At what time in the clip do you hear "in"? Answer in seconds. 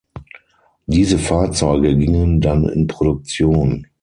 2.67-2.87